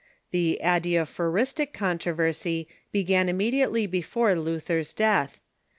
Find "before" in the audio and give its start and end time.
3.85-4.33